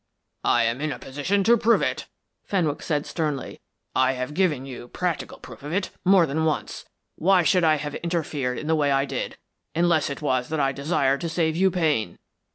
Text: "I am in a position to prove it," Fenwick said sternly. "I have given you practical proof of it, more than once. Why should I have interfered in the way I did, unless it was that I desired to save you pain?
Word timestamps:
"I 0.43 0.63
am 0.63 0.81
in 0.81 0.91
a 0.91 0.97
position 0.97 1.43
to 1.43 1.55
prove 1.57 1.83
it," 1.83 2.07
Fenwick 2.43 2.81
said 2.81 3.05
sternly. 3.05 3.61
"I 3.95 4.13
have 4.13 4.33
given 4.33 4.65
you 4.65 4.87
practical 4.87 5.37
proof 5.37 5.61
of 5.61 5.71
it, 5.73 5.91
more 6.03 6.25
than 6.25 6.43
once. 6.43 6.85
Why 7.17 7.43
should 7.43 7.63
I 7.63 7.75
have 7.75 7.93
interfered 7.93 8.57
in 8.57 8.65
the 8.65 8.73
way 8.75 8.89
I 8.89 9.05
did, 9.05 9.37
unless 9.75 10.09
it 10.09 10.19
was 10.23 10.49
that 10.49 10.59
I 10.59 10.71
desired 10.71 11.21
to 11.21 11.29
save 11.29 11.55
you 11.55 11.69
pain? 11.69 12.17